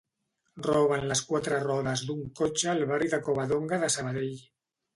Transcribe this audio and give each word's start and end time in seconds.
Roben 0.67 1.05
les 1.11 1.21
quatre 1.31 1.59
rodes 1.67 2.03
d'un 2.09 2.25
cotxe 2.41 2.73
al 2.73 2.83
barri 2.95 3.13
de 3.15 3.23
Covadonga 3.29 3.83
de 3.87 3.95
Sabadell 4.01 4.37